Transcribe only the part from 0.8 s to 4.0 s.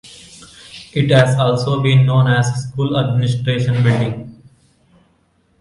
It has also been known as School Administration